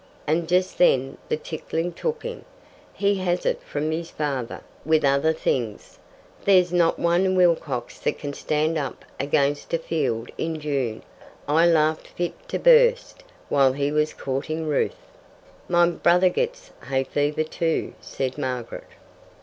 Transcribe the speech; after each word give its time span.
And 0.25 0.47
just 0.49 0.79
then 0.79 1.19
the 1.29 1.37
tickling 1.37 1.93
took 1.93 2.23
him. 2.23 2.43
He 2.91 3.17
has 3.19 3.45
it 3.45 3.61
from 3.61 3.91
his 3.91 4.09
father, 4.09 4.61
with 4.83 5.05
other 5.05 5.31
things. 5.31 5.99
There's 6.43 6.73
not 6.73 6.97
one 6.97 7.35
Wilcox 7.35 7.99
that 7.99 8.17
can 8.17 8.33
stand 8.33 8.79
up 8.79 9.05
against 9.19 9.75
a 9.75 9.77
field 9.77 10.31
in 10.39 10.59
June 10.59 11.03
I 11.47 11.67
laughed 11.67 12.07
fit 12.07 12.33
to 12.49 12.57
burst 12.57 13.23
while 13.47 13.73
he 13.73 13.91
was 13.91 14.15
courting 14.15 14.67
Ruth." 14.67 15.05
"My 15.69 15.87
brother 15.91 16.29
gets 16.29 16.71
hay 16.89 17.03
fever 17.03 17.43
too," 17.43 17.93
said 18.01 18.39
Margaret. 18.39 18.87